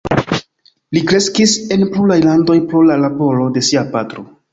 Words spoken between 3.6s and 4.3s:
sia patro.